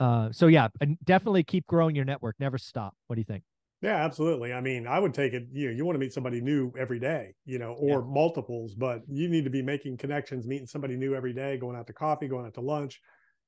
Uh, 0.00 0.32
so 0.32 0.46
yeah 0.46 0.68
definitely 1.04 1.42
keep 1.42 1.66
growing 1.66 1.94
your 1.94 2.06
network 2.06 2.36
never 2.38 2.56
stop. 2.56 2.94
What 3.06 3.16
do 3.16 3.20
you 3.20 3.26
think 3.26 3.42
yeah, 3.82 3.96
absolutely. 3.96 4.52
I 4.52 4.60
mean, 4.60 4.86
I 4.86 4.98
would 4.98 5.14
take 5.14 5.32
it, 5.32 5.46
you 5.52 5.68
know, 5.68 5.74
you 5.74 5.86
want 5.86 5.94
to 5.94 6.00
meet 6.00 6.12
somebody 6.12 6.40
new 6.40 6.72
every 6.78 6.98
day, 6.98 7.34
you 7.46 7.58
know, 7.58 7.72
or 7.72 8.00
yeah. 8.00 8.12
multiples, 8.12 8.74
but 8.74 9.02
you 9.08 9.28
need 9.28 9.44
to 9.44 9.50
be 9.50 9.62
making 9.62 9.96
connections, 9.96 10.46
meeting 10.46 10.66
somebody 10.66 10.96
new 10.96 11.14
every 11.14 11.32
day, 11.32 11.56
going 11.56 11.76
out 11.76 11.86
to 11.86 11.94
coffee, 11.94 12.28
going 12.28 12.44
out 12.44 12.54
to 12.54 12.60
lunch. 12.60 13.00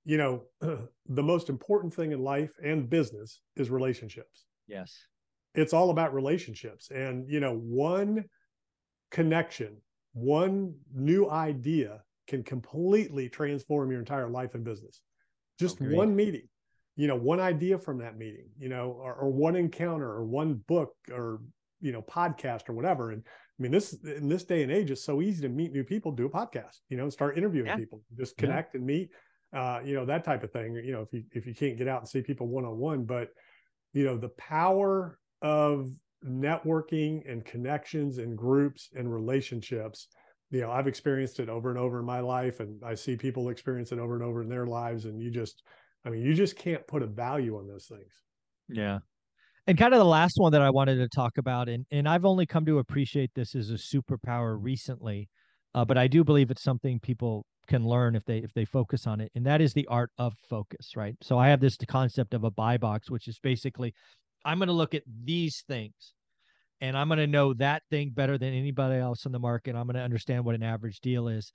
You 0.05 0.17
know, 0.17 0.45
the 1.09 1.23
most 1.23 1.51
important 1.51 1.93
thing 1.93 2.13
in 2.13 2.23
life 2.23 2.53
and 2.65 2.89
business 2.89 3.41
is 3.57 3.71
relationships. 3.71 4.47
Yes. 4.67 4.97
It's 5.55 5.75
all 5.75 5.91
about 5.91 6.15
relationships. 6.15 6.91
And, 6.91 7.29
you 7.29 7.39
know, 7.39 7.55
one 7.55 8.25
connection, 9.11 9.77
one 10.15 10.75
new 10.95 11.29
idea 11.29 12.03
can 12.27 12.43
completely 12.43 13.29
transform 13.29 13.91
your 13.91 14.01
entire 14.01 14.31
life 14.31 14.55
and 14.55 14.65
business. 14.65 15.03
Just 15.59 15.79
one 15.81 16.17
meeting 16.17 16.49
you 16.97 17.07
know 17.07 17.17
one 17.17 17.41
idea 17.41 17.79
from 17.79 17.99
that 17.99 18.17
meeting 18.17 18.49
you 18.59 18.69
know 18.69 18.97
or, 19.01 19.15
or, 19.15 19.31
one 19.31 19.57
encounter 19.57 20.11
or 20.11 20.25
one 20.25 20.55
book 20.69 20.95
or 21.11 21.41
you 21.81 21.93
know 21.93 22.03
podcast 22.03 22.69
or 22.69 22.75
whatever 22.75 23.13
and 23.13 23.23
i 23.27 23.63
mean 23.63 23.73
this 23.73 23.95
in 24.05 24.29
this 24.29 24.45
day 24.45 24.63
and 24.63 24.71
age 24.71 24.91
it's 24.91 25.05
so 25.05 25.23
easy 25.23 25.43
to 25.43 25.49
meet 25.49 25.73
new 25.73 25.85
people 25.85 26.13
do 26.13 26.27
a 26.27 26.31
podcast 26.31 26.79
you 26.89 26.97
know 26.97 27.09
start 27.09 27.39
interviewing 27.39 27.67
yeah. 27.67 27.77
people 27.77 28.03
just 28.17 28.37
connect 28.37 28.75
yeah. 28.75 28.79
and 28.79 28.87
meet 28.87 29.11
uh, 29.55 29.81
you 29.85 29.95
know 29.95 30.07
that 30.07 30.25
type 30.25 30.43
of 30.43 30.51
thing 30.51 30.75
you 30.77 30.93
know 30.93 31.03
if 31.03 31.13
you 31.13 31.23
if 31.33 31.47
you 31.47 31.55
can't 31.55 31.77
get 31.77 31.89
out 31.89 32.01
and 32.01 32.09
see 32.09 32.23
people 32.23 32.47
one 32.47 32.65
on 32.65 32.79
one 32.79 33.05
but 33.05 33.29
you 33.93 34.05
know 34.05 34.17
the 34.17 34.31
power 34.31 35.19
of 35.43 35.91
networking 36.25 37.21
and 37.31 37.45
connections 37.45 38.19
and 38.19 38.39
groups 38.39 38.89
and 38.97 39.13
relationships 39.13 40.09
you 40.51 40.61
know 40.61 40.71
i've 40.71 40.87
experienced 40.87 41.39
it 41.39 41.51
over 41.51 41.69
and 41.69 41.79
over 41.79 41.99
in 41.99 42.07
my 42.07 42.21
life 42.21 42.61
and 42.61 42.81
i 42.83 42.95
see 42.95 43.15
people 43.15 43.51
experience 43.51 43.93
it 43.93 43.99
over 43.99 44.15
and 44.15 44.25
over 44.25 44.41
in 44.41 44.49
their 44.49 44.67
lives 44.67 45.05
and 45.05 45.21
you 45.21 45.31
just 45.31 45.63
I 46.05 46.11
mean, 46.11 46.23
you 46.23 46.35
just 46.35 46.57
can't 46.57 46.87
put 46.87 47.03
a 47.03 47.07
value 47.07 47.57
on 47.57 47.67
those 47.69 47.87
things. 47.87 48.13
Yeah. 48.69 48.99
And 49.67 49.79
kind 49.79 49.95
of 49.95 49.99
the 49.99 50.05
last 50.05 50.35
one 50.39 50.53
that 50.53 50.63
I 50.63 50.71
wanted 50.71 50.97
to 50.97 51.09
talk 51.09 51.39
about, 51.39 51.69
and, 51.69 51.87
and 51.93 52.09
I've 52.09 52.25
only 52.25 52.47
come 52.47 52.65
to 52.67 52.79
appreciate 52.79 53.31
this 53.35 53.55
as 53.55 53.71
a 53.71 53.75
superpower 53.75 54.57
recently, 54.61 55.29
uh, 55.75 55.85
but 55.85 55.97
I 55.97 56.09
do 56.09 56.25
believe 56.25 56.51
it's 56.51 56.65
something 56.65 56.99
people 56.99 57.47
can 57.69 57.87
learn 57.87 58.17
if 58.17 58.25
they 58.25 58.39
if 58.39 58.53
they 58.55 58.65
focus 58.65 59.07
on 59.07 59.21
it, 59.21 59.31
and 59.37 59.47
that 59.47 59.61
is 59.61 59.73
the 59.73 59.87
art 59.87 60.11
of 60.19 60.35
focus, 60.51 60.97
right? 60.97 61.15
So 61.23 61.39
I 61.39 61.49
have 61.49 61.61
this 61.61 61.77
concept 61.89 62.35
of 62.35 62.43
a 62.43 62.51
buy 62.51 62.77
box, 62.77 63.09
which 63.09 63.29
is 63.29 63.39
basically 63.39 63.95
I'm 64.45 64.59
going 64.59 64.67
to 64.67 64.75
look 64.75 64.95
at 64.95 65.05
these 65.25 65.63
things, 65.69 66.13
and 66.81 66.97
I'm 66.97 67.09
going 67.09 67.19
to 67.19 67.29
know 67.29 67.55
that 67.55 67.83
thing 67.89 68.11
better 68.11 68.37
than 68.37 68.53
anybody 68.53 68.97
else 68.97 69.27
in 69.27 69.33
the 69.33 69.39
market. 69.39 69.77
I'm 69.77 69.87
going 69.87 69.95
to 69.95 70.03
understand 70.03 70.45
what 70.45 70.57
an 70.57 70.65
average 70.65 70.99
deal 71.01 71.29
is, 71.29 71.53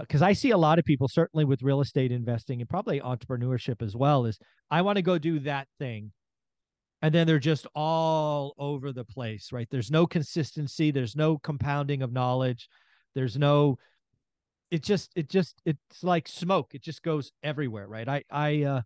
because 0.00 0.22
uh, 0.22 0.26
I 0.26 0.32
see 0.32 0.50
a 0.50 0.58
lot 0.58 0.78
of 0.78 0.84
people, 0.84 1.08
certainly 1.08 1.44
with 1.44 1.62
real 1.62 1.80
estate 1.80 2.12
investing 2.12 2.60
and 2.60 2.68
probably 2.68 3.00
entrepreneurship 3.00 3.82
as 3.82 3.94
well, 3.94 4.24
is 4.24 4.38
I 4.70 4.82
want 4.82 4.96
to 4.96 5.02
go 5.02 5.18
do 5.18 5.38
that 5.40 5.68
thing. 5.78 6.12
And 7.02 7.14
then 7.14 7.26
they're 7.26 7.38
just 7.38 7.66
all 7.74 8.54
over 8.58 8.92
the 8.92 9.04
place, 9.04 9.52
right? 9.52 9.68
There's 9.70 9.90
no 9.90 10.06
consistency, 10.06 10.90
there's 10.90 11.14
no 11.14 11.38
compounding 11.38 12.02
of 12.02 12.12
knowledge, 12.12 12.68
there's 13.14 13.36
no 13.36 13.78
it 14.70 14.82
just 14.82 15.10
it 15.16 15.28
just 15.28 15.60
it's 15.64 16.02
like 16.02 16.28
smoke 16.28 16.74
it 16.74 16.82
just 16.82 17.02
goes 17.02 17.32
everywhere 17.42 17.86
right 17.88 18.08
i 18.08 18.22
i 18.30 18.62
uh 18.62 18.82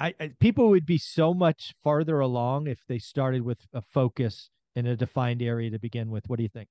I, 0.00 0.14
I 0.18 0.30
people 0.40 0.70
would 0.70 0.86
be 0.86 0.98
so 0.98 1.32
much 1.32 1.74
farther 1.84 2.18
along 2.20 2.66
if 2.66 2.80
they 2.88 2.98
started 2.98 3.42
with 3.42 3.58
a 3.72 3.80
focus 3.80 4.50
in 4.74 4.86
a 4.86 4.96
defined 4.96 5.42
area 5.42 5.70
to 5.70 5.78
begin 5.78 6.10
with 6.10 6.28
what 6.28 6.36
do 6.36 6.42
you 6.42 6.48
think 6.48 6.68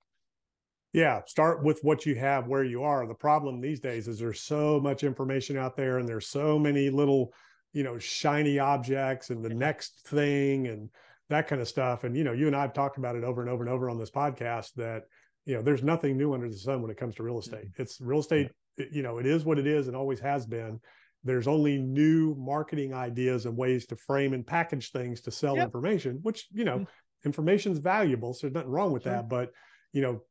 yeah 0.93 1.21
start 1.25 1.63
with 1.63 1.79
what 1.83 2.05
you 2.05 2.15
have 2.15 2.48
where 2.48 2.63
you 2.63 2.83
are 2.83 3.07
the 3.07 3.13
problem 3.13 3.60
these 3.60 3.79
days 3.79 4.07
is 4.07 4.19
there's 4.19 4.41
so 4.41 4.79
much 4.79 5.03
information 5.03 5.57
out 5.57 5.75
there 5.75 6.00
and 6.00 6.07
there's 6.07 6.27
so 6.27 6.60
many 6.60 6.89
little 6.89 7.33
you 7.74 7.83
know 7.83 7.98
shiny 7.98 8.60
objects 8.60 9.29
and 9.29 9.43
the 9.43 9.50
next 9.50 10.05
thing 10.07 10.67
and 10.67 10.89
that 11.29 11.48
kind 11.48 11.62
of 11.62 11.67
stuff 11.67 12.03
and 12.03 12.15
you 12.15 12.24
know 12.24 12.33
you 12.33 12.48
and 12.48 12.55
i've 12.55 12.74
talked 12.74 12.98
about 12.98 13.15
it 13.15 13.24
over 13.24 13.41
and 13.41 13.50
over 13.50 13.63
and 13.63 13.71
over 13.71 13.89
on 13.89 13.98
this 13.98 14.12
podcast 14.12 14.74
that 14.75 15.03
you 15.45 15.55
know 15.55 15.62
there's 15.62 15.83
nothing 15.83 16.17
new 16.17 16.33
under 16.33 16.50
the 16.50 16.57
sun 16.57 16.81
when 16.81 16.91
it 16.91 16.98
comes 16.98 17.15
to 17.15 17.24
real 17.24 17.39
estate 17.39 17.71
mm-hmm. 17.71 17.81
it's 17.81 18.00
real 18.01 18.19
estate 18.19 18.51
you 18.91 19.01
know 19.01 19.17
it 19.17 19.25
is 19.25 19.45
what 19.45 19.60
it 19.60 19.67
is 19.67 19.88
and 19.88 19.95
always 19.95 20.19
has 20.19 20.45
been 20.45 20.79
there's 21.24 21.48
only 21.48 21.77
new 21.77 22.36
marketing 22.38 22.93
ideas 22.93 23.45
and 23.45 23.55
ways 23.55 23.86
to 23.86 23.95
frame 23.95 24.33
and 24.33 24.45
package 24.45 24.91
things 24.91 25.21
to 25.21 25.31
sell 25.31 25.55
yep. 25.55 25.65
information 25.65 26.19
which 26.21 26.48
you 26.51 26.65
know 26.65 26.79
mm-hmm. 26.79 27.25
information's 27.25 27.77
valuable 27.77 28.33
so 28.33 28.48
there's 28.48 28.55
nothing 28.55 28.71
wrong 28.71 28.91
with 28.91 29.03
sure. 29.03 29.13
that 29.13 29.29
but 29.29 29.51
you 29.93 30.01
know 30.01 30.21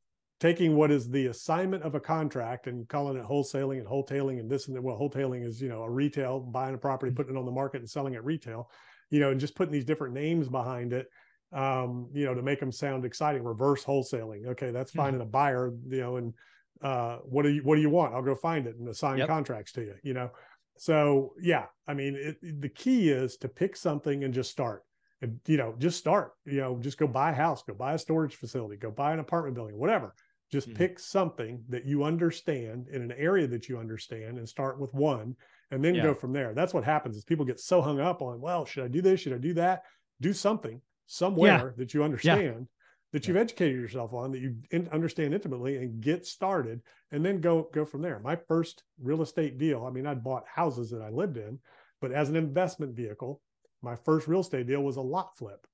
taking 0.40 0.75
what 0.75 0.90
is 0.90 1.09
the 1.09 1.26
assignment 1.26 1.82
of 1.82 1.94
a 1.94 2.00
contract 2.00 2.66
and 2.66 2.88
calling 2.88 3.18
it 3.18 3.25
wholesaling 3.25 3.78
and 3.78 3.87
wholetailing 3.87 4.40
and 4.40 4.50
this 4.50 4.66
and 4.66 4.76
that. 4.76 4.82
Well, 4.82 4.99
wholetailing 4.99 5.47
is, 5.47 5.61
you 5.61 5.68
know, 5.68 5.82
a 5.82 5.90
retail 5.90 6.40
buying 6.40 6.75
a 6.75 6.78
property, 6.78 7.11
mm-hmm. 7.11 7.16
putting 7.18 7.37
it 7.37 7.38
on 7.38 7.44
the 7.44 7.52
market 7.52 7.82
and 7.82 7.88
selling 7.88 8.14
it 8.14 8.25
retail, 8.25 8.70
you 9.11 9.20
know, 9.20 9.30
and 9.30 9.38
just 9.38 9.54
putting 9.54 9.73
these 9.73 9.85
different 9.85 10.14
names 10.14 10.49
behind 10.49 10.94
it, 10.94 11.09
um, 11.52 12.09
you 12.14 12.25
know, 12.25 12.35
to 12.35 12.42
make 12.42 12.59
them 12.59 12.73
sound 12.73 13.04
exciting. 13.04 13.44
Reverse 13.44 13.85
wholesaling. 13.85 14.47
Okay. 14.49 14.70
That's 14.70 14.92
mm-hmm. 14.92 15.00
finding 15.00 15.20
a 15.20 15.26
buyer, 15.26 15.73
you 15.87 16.00
know, 16.00 16.16
and 16.16 16.32
uh, 16.80 17.18
what 17.18 17.42
do 17.42 17.50
you, 17.50 17.61
what 17.62 17.76
do 17.76 17.82
you 17.82 17.90
want? 17.90 18.14
I'll 18.14 18.23
go 18.23 18.35
find 18.35 18.66
it 18.66 18.76
and 18.76 18.88
assign 18.88 19.18
yep. 19.18 19.28
contracts 19.28 19.73
to 19.73 19.82
you, 19.82 19.94
you 20.02 20.14
know? 20.14 20.30
So 20.78 21.35
yeah, 21.38 21.66
I 21.87 21.92
mean, 21.92 22.16
it, 22.16 22.62
the 22.62 22.70
key 22.70 23.11
is 23.11 23.37
to 23.38 23.49
pick 23.49 23.76
something 23.76 24.25
and 24.25 24.32
just 24.32 24.50
start 24.50 24.85
and, 25.20 25.38
you 25.47 25.59
know, 25.59 25.75
just 25.76 25.99
start, 25.99 26.32
you 26.47 26.62
know, 26.62 26.78
just 26.80 26.97
go 26.97 27.06
buy 27.06 27.32
a 27.32 27.35
house, 27.35 27.62
go 27.62 27.75
buy 27.75 27.92
a 27.92 27.99
storage 27.99 28.37
facility, 28.37 28.78
go 28.78 28.90
buy 28.90 29.12
an 29.12 29.18
apartment 29.18 29.54
building, 29.54 29.76
whatever 29.76 30.14
just 30.50 30.69
mm-hmm. 30.69 30.76
pick 30.76 30.99
something 30.99 31.62
that 31.69 31.87
you 31.87 32.04
understand 32.04 32.88
in 32.88 33.02
an 33.02 33.12
area 33.12 33.47
that 33.47 33.69
you 33.69 33.78
understand 33.78 34.38
and 34.38 34.49
start 34.49 34.80
with 34.80 34.92
one 34.92 35.37
and 35.71 35.85
then 35.85 35.95
yeah. 35.95 36.02
go 36.02 36.14
from 36.14 36.33
there. 36.33 36.52
That's 36.54 36.75
what 36.75 36.85
happens 36.85 37.16
is 37.16 37.25
people 37.25 37.45
get 37.45 37.61
so 37.61 37.80
hung 37.80 38.00
up 38.00 38.23
on, 38.23 38.40
well, 38.40 38.64
should 38.64 38.85
I 38.85 38.88
do 38.88 39.00
this? 39.00 39.21
Should 39.21 39.35
I 39.35 39.38
do 39.38 39.54
that? 39.54 39.85
Do 40.21 40.33
something 40.33 40.80
somewhere 41.07 41.66
yeah. 41.66 41.71
that 41.76 41.95
you 41.95 42.02
understand 42.02 42.42
yeah. 42.42 43.12
that 43.12 43.28
you've 43.28 43.37
educated 43.37 43.80
yourself 43.80 44.12
on 44.12 44.33
that 44.33 44.40
you 44.40 44.57
in, 44.71 44.88
understand 44.92 45.35
intimately 45.35 45.76
and 45.76 46.00
get 46.00 46.26
started 46.26 46.80
and 47.12 47.25
then 47.25 47.40
go 47.40 47.69
go 47.73 47.85
from 47.85 48.02
there. 48.02 48.19
My 48.19 48.37
first 48.37 48.83
real 49.00 49.23
estate 49.23 49.59
deal, 49.59 49.85
I 49.85 49.90
mean, 49.90 50.07
I'd 50.07 50.25
bought 50.25 50.45
houses 50.52 50.90
that 50.90 51.02
I 51.02 51.11
lived 51.11 51.37
in, 51.37 51.59
but 52.00 52.12
as 52.12 52.28
an 52.28 52.37
investment 52.37 52.95
vehicle, 52.95 53.40
my 53.83 53.97
first 53.97 54.28
real 54.28 54.40
estate 54.40 54.66
deal 54.66 54.83
was 54.83 54.97
a 54.97 55.02
lot 55.02 55.37
flip. 55.37 55.66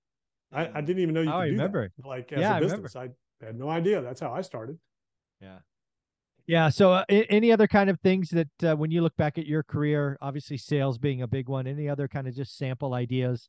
I, 0.52 0.64
I 0.64 0.68
mm. 0.68 0.86
didn't 0.86 1.02
even 1.02 1.14
know 1.14 1.22
you 1.22 1.32
oh, 1.32 1.40
could 1.40 1.46
do 1.46 1.52
remember. 1.52 1.92
that. 1.96 2.06
Like 2.06 2.32
as 2.32 2.40
yeah, 2.40 2.58
a 2.58 2.60
business, 2.60 2.94
I, 2.94 3.04
I 3.04 3.08
had 3.44 3.58
no 3.58 3.68
idea. 3.68 4.00
That's 4.02 4.20
how 4.20 4.32
I 4.32 4.42
started. 4.42 4.78
Yeah. 5.40 5.58
Yeah. 6.46 6.68
So, 6.68 6.92
uh, 6.92 7.04
any 7.08 7.52
other 7.52 7.66
kind 7.66 7.90
of 7.90 8.00
things 8.00 8.30
that 8.30 8.48
uh, 8.62 8.76
when 8.76 8.90
you 8.90 9.02
look 9.02 9.16
back 9.16 9.36
at 9.36 9.46
your 9.46 9.62
career, 9.62 10.16
obviously 10.20 10.56
sales 10.56 10.96
being 10.96 11.22
a 11.22 11.26
big 11.26 11.48
one, 11.48 11.66
any 11.66 11.88
other 11.88 12.06
kind 12.08 12.28
of 12.28 12.34
just 12.34 12.56
sample 12.56 12.94
ideas 12.94 13.48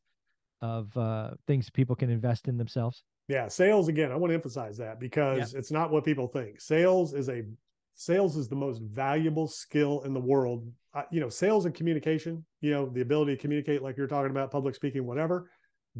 of 0.60 0.94
uh, 0.96 1.30
things 1.46 1.70
people 1.70 1.94
can 1.94 2.10
invest 2.10 2.48
in 2.48 2.56
themselves? 2.56 3.04
Yeah. 3.28 3.46
Sales, 3.48 3.88
again, 3.88 4.10
I 4.10 4.16
want 4.16 4.30
to 4.30 4.34
emphasize 4.34 4.76
that 4.78 4.98
because 4.98 5.52
yeah. 5.52 5.58
it's 5.58 5.70
not 5.70 5.90
what 5.90 6.04
people 6.04 6.26
think. 6.26 6.60
Sales 6.60 7.14
is 7.14 7.28
a 7.28 7.42
sales 7.94 8.36
is 8.36 8.48
the 8.48 8.56
most 8.56 8.80
valuable 8.82 9.48
skill 9.48 10.02
in 10.02 10.14
the 10.14 10.20
world. 10.20 10.70
Uh, 10.94 11.02
you 11.10 11.20
know, 11.20 11.28
sales 11.28 11.66
and 11.66 11.74
communication, 11.74 12.44
you 12.60 12.70
know, 12.70 12.88
the 12.88 13.00
ability 13.00 13.34
to 13.34 13.40
communicate 13.40 13.82
like 13.82 13.96
you're 13.96 14.06
talking 14.06 14.30
about, 14.30 14.50
public 14.50 14.74
speaking, 14.74 15.04
whatever 15.04 15.50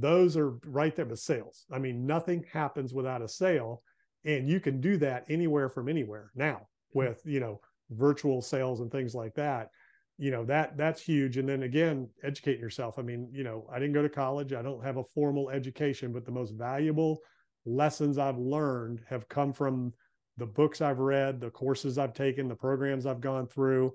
those 0.00 0.36
are 0.36 0.58
right 0.66 0.94
there 0.94 1.06
with 1.06 1.18
sales. 1.18 1.66
I 1.72 1.78
mean, 1.78 2.06
nothing 2.06 2.44
happens 2.52 2.94
without 2.94 3.22
a 3.22 3.28
sale. 3.28 3.82
And 4.24 4.48
you 4.48 4.60
can 4.60 4.80
do 4.80 4.96
that 4.98 5.24
anywhere 5.28 5.68
from 5.68 5.88
anywhere 5.88 6.32
now 6.34 6.68
hmm. 6.92 6.98
with, 6.98 7.22
you 7.24 7.40
know, 7.40 7.60
virtual 7.90 8.42
sales 8.42 8.80
and 8.80 8.90
things 8.90 9.14
like 9.14 9.34
that. 9.34 9.70
You 10.18 10.32
know, 10.32 10.44
that 10.46 10.76
that's 10.76 11.00
huge. 11.00 11.36
And 11.36 11.48
then 11.48 11.62
again, 11.62 12.08
educate 12.24 12.58
yourself. 12.58 12.98
I 12.98 13.02
mean, 13.02 13.28
you 13.32 13.44
know, 13.44 13.66
I 13.72 13.78
didn't 13.78 13.94
go 13.94 14.02
to 14.02 14.08
college. 14.08 14.52
I 14.52 14.62
don't 14.62 14.84
have 14.84 14.96
a 14.96 15.04
formal 15.04 15.48
education, 15.50 16.12
but 16.12 16.24
the 16.24 16.32
most 16.32 16.54
valuable 16.54 17.18
lessons 17.64 18.18
I've 18.18 18.38
learned 18.38 19.02
have 19.08 19.28
come 19.28 19.52
from 19.52 19.92
the 20.36 20.46
books 20.46 20.80
I've 20.80 20.98
read, 20.98 21.40
the 21.40 21.50
courses 21.50 21.98
I've 21.98 22.14
taken, 22.14 22.48
the 22.48 22.54
programs 22.54 23.06
I've 23.06 23.20
gone 23.20 23.46
through, 23.46 23.92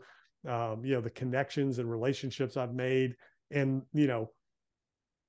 um, 0.47 0.85
you 0.85 0.93
know, 0.93 1.01
the 1.01 1.09
connections 1.09 1.79
and 1.79 1.89
relationships 1.89 2.55
I've 2.55 2.73
made. 2.73 3.15
And, 3.51 3.81
you 3.93 4.07
know, 4.07 4.31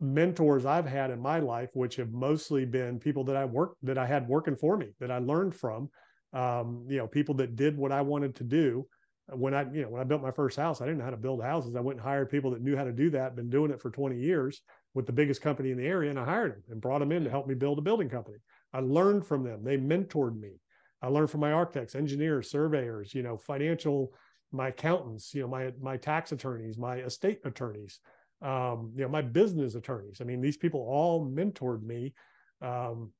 mentors 0.01 0.67
I've 0.67 0.87
had 0.87 1.11
in 1.11 1.21
my 1.21 1.39
life, 1.39 1.71
which 1.75 1.97
have 1.97 2.13
mostly 2.13 2.65
been 2.65 2.99
people 2.99 3.25
that 3.25 3.37
I 3.37 3.45
worked 3.45 3.77
that 3.85 3.99
I 3.99 4.07
had 4.07 4.29
working 4.29 4.57
for 4.57 4.77
me, 4.77 4.91
that 5.01 5.11
I 5.11 5.19
learned 5.19 5.55
from. 5.55 5.91
Um, 6.33 6.85
you 6.89 6.99
know, 6.99 7.07
people 7.07 7.37
that 7.37 7.55
did 7.55 7.77
what 7.77 7.93
I 7.93 8.01
wanted 8.01 8.35
to 8.37 8.45
do. 8.45 8.87
When 9.33 9.55
I, 9.55 9.63
you 9.73 9.83
know, 9.83 9.89
when 9.89 10.01
I 10.01 10.05
built 10.05 10.21
my 10.21 10.33
first 10.33 10.59
house, 10.59 10.81
I 10.81 10.85
didn't 10.85 10.99
know 10.99 11.05
how 11.05 11.11
to 11.11 11.17
build 11.17 11.43
houses. 11.43 11.77
I 11.77 11.81
went 11.81 11.99
and 11.99 12.07
hired 12.07 12.29
people 12.29 12.51
that 12.51 12.61
knew 12.61 12.77
how 12.77 12.85
to 12.85 12.93
do 12.93 13.09
that, 13.11 13.37
been 13.37 13.49
doing 13.49 13.71
it 13.71 13.81
for 13.81 13.91
20 13.91 14.19
years 14.19 14.61
with 14.93 15.07
the 15.07 15.13
biggest 15.13 15.41
company 15.41 15.71
in 15.71 15.79
the 15.79 15.87
area, 15.87 16.11
and 16.11 16.19
I 16.19 16.25
hired 16.25 16.53
them 16.53 16.63
and 16.71 16.81
brought 16.81 16.99
them 16.99 17.13
in 17.13 17.25
to 17.25 17.31
help 17.31 17.47
me 17.47 17.55
build 17.55 17.79
a 17.79 17.83
building 17.83 18.11
company. 18.11 18.37
I 18.73 18.81
learned 18.81 19.27
from 19.27 19.43
them. 19.43 19.65
They 19.65 19.79
mentored 19.79 20.39
me. 20.39 20.61
I 21.01 21.09
learned 21.09 21.31
from 21.31 21.41
my 21.41 21.53
architects, 21.53 21.95
engineers, 21.95 22.51
surveyors, 22.51 23.15
you 23.15 23.23
know, 23.23 23.37
financial, 23.37 24.13
my 24.53 24.69
accountants, 24.69 25.35
you 25.35 25.43
know, 25.43 25.49
my 25.49 25.73
my 25.81 25.97
tax 25.97 26.33
attorneys, 26.33 26.79
my 26.79 26.97
estate 26.97 27.41
attorneys 27.45 28.01
um, 28.45 28.93
you 28.95 29.03
know, 29.03 29.09
my 29.09 29.23
business 29.23 29.75
attorneys. 29.75 30.21
I 30.21 30.25
mean, 30.25 30.41
these 30.41 30.59
people 30.59 30.81
all 30.81 31.27
mentored 31.27 31.83
me. 31.83 32.13
Um, 32.61 33.11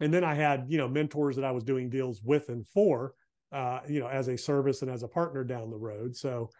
and 0.00 0.14
then 0.14 0.22
I 0.22 0.34
had, 0.34 0.66
you 0.68 0.78
know, 0.78 0.88
mentors 0.88 1.34
that 1.36 1.44
I 1.44 1.50
was 1.50 1.64
doing 1.64 1.90
deals 1.90 2.22
with 2.22 2.48
and 2.48 2.66
for, 2.68 3.14
uh, 3.50 3.80
you 3.88 3.98
know, 3.98 4.06
as 4.06 4.28
a 4.28 4.38
service 4.38 4.82
and 4.82 4.90
as 4.90 5.02
a 5.02 5.08
partner 5.08 5.42
down 5.42 5.70
the 5.70 5.76
road. 5.76 6.14
So, 6.14 6.50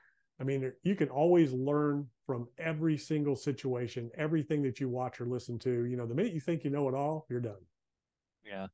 I 0.40 0.44
mean, 0.44 0.72
you 0.82 0.96
can 0.96 1.08
always 1.08 1.52
learn 1.52 2.06
from 2.26 2.48
every 2.58 2.98
single 2.98 3.36
situation, 3.36 4.10
everything 4.16 4.62
that 4.64 4.80
you 4.80 4.88
watch 4.88 5.20
or 5.20 5.26
listen 5.26 5.58
to. 5.60 5.84
You 5.84 5.96
know, 5.96 6.06
the 6.06 6.14
minute 6.14 6.32
you 6.32 6.40
think 6.40 6.64
you 6.64 6.70
know 6.70 6.88
it 6.88 6.94
all, 6.94 7.26
you're 7.30 7.40
done. 7.40 7.64
Yeah. 8.44 8.66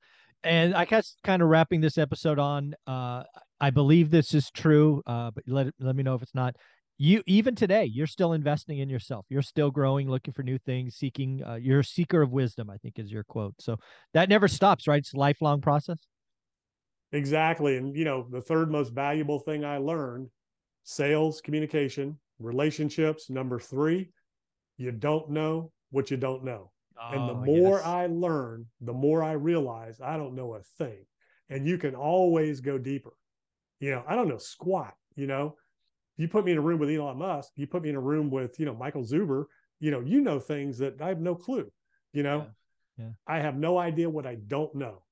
And 0.43 0.75
I 0.75 0.85
guess 0.85 1.17
kind 1.25 1.43
of 1.43 1.49
wrapping 1.49 1.81
this 1.81 1.99
episode 1.99 2.39
on, 2.39 2.75
uh, 2.87 3.25
I 3.61 3.71
believe 3.71 4.11
this 4.11 4.35
is 4.35 4.51
true, 4.51 5.03
uh, 5.07 5.31
but 5.31 5.45
let 5.47 5.73
let 5.81 5.97
me 5.97 6.03
know 6.03 6.15
if 6.15 6.23
it's 6.23 6.35
not 6.35 6.57
you 6.99 7.23
even 7.27 7.55
today 7.55 7.85
you're 7.85 8.07
still 8.07 8.33
investing 8.33 8.79
in 8.79 8.89
yourself. 8.89 9.27
You're 9.29 9.43
still 9.43 9.71
growing 9.71 10.09
looking 10.09 10.33
for 10.33 10.43
new 10.43 10.59
things 10.59 10.97
seeking 10.97 11.43
uh, 11.45 11.55
you're 11.55 11.81
a 11.81 11.85
seeker 11.85 12.23
of 12.23 12.31
wisdom 12.31 12.71
i 12.71 12.77
think 12.79 12.99
is 12.99 13.11
your 13.11 13.25
quote. 13.25 13.55
So 13.61 13.77
that 14.13 14.29
never 14.29 14.49
stops 14.49 14.87
right? 14.87 14.99
It's 14.99 15.15
a 15.15 15.19
lifelong 15.19 15.61
process. 15.61 15.99
Exactly 17.13 17.77
and 17.77 17.97
you 17.97 18.05
know 18.05 18.27
the 18.31 18.41
third 18.41 18.71
most 18.71 18.93
valuable 18.93 19.39
thing 19.39 19.65
i 19.65 19.79
learned 19.79 20.29
sales 20.83 21.41
communication 21.41 22.19
relationships 22.39 23.31
number 23.31 23.59
three 23.59 24.11
you 24.77 24.91
don't 24.91 25.31
know 25.31 25.71
what 25.91 26.11
you 26.11 26.17
don't 26.17 26.45
know. 26.45 26.73
Oh, 27.01 27.11
and 27.13 27.29
the 27.29 27.35
oh, 27.35 27.45
more 27.45 27.79
yes. 27.79 27.87
i 27.87 28.07
learn 28.07 28.67
the 28.81 28.93
more 28.93 29.23
i 29.23 29.33
realize 29.33 30.01
i 30.01 30.17
don't 30.17 30.35
know 30.35 30.55
a 30.55 30.61
thing. 30.79 31.05
And 31.51 31.67
you 31.67 31.77
can 31.77 31.95
always 31.95 32.61
go 32.61 32.79
deeper. 32.79 33.13
You 33.81 33.91
know 33.91 34.05
i 34.07 34.15
don't 34.15 34.29
know 34.29 34.39
squat 34.39 34.95
you 35.17 35.27
know 35.27 35.57
you 36.17 36.29
put 36.29 36.45
me 36.45 36.53
in 36.53 36.59
a 36.59 36.63
room 36.63 36.79
with 36.79 36.91
Elon 36.91 37.19
Musk, 37.19 37.53
you 37.57 37.67
put 37.67 37.83
me 37.83 37.91
in 37.91 37.97
a 37.97 38.01
room 38.01 38.31
with, 38.31 38.59
you 38.59 38.67
know, 38.67 38.75
Michael 38.75 39.03
Zuber, 39.03 39.47
you 39.81 39.91
know, 39.91 40.01
you 40.01 40.21
know 40.21 40.39
things 40.39 40.79
that 40.79 41.01
I 41.01 41.09
have 41.09 41.21
no 41.21 41.35
clue, 41.35 41.71
you 42.13 42.23
know, 42.23 42.39
yeah. 42.39 42.45
Yeah. 42.97 43.11
I 43.27 43.41
have 43.41 43.57
no 43.57 43.79
idea 43.79 44.09
what 44.09 44.27
I 44.27 44.37
don't 44.37 44.75
know. 44.75 45.03